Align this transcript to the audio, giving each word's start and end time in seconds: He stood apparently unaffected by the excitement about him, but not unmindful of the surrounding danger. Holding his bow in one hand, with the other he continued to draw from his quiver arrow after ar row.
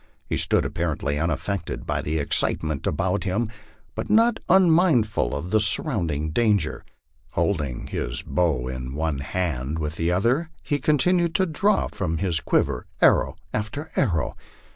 He 0.25 0.35
stood 0.35 0.65
apparently 0.65 1.19
unaffected 1.19 1.85
by 1.85 2.01
the 2.01 2.17
excitement 2.17 2.87
about 2.87 3.23
him, 3.23 3.51
but 3.93 4.09
not 4.09 4.39
unmindful 4.49 5.35
of 5.35 5.51
the 5.51 5.59
surrounding 5.59 6.31
danger. 6.31 6.83
Holding 7.33 7.85
his 7.85 8.23
bow 8.23 8.67
in 8.67 8.95
one 8.95 9.19
hand, 9.19 9.77
with 9.77 9.97
the 9.97 10.11
other 10.11 10.49
he 10.63 10.79
continued 10.79 11.35
to 11.35 11.45
draw 11.45 11.87
from 11.87 12.17
his 12.17 12.39
quiver 12.39 12.87
arrow 12.99 13.35
after 13.53 13.91
ar 13.95 14.07
row. 14.07 14.35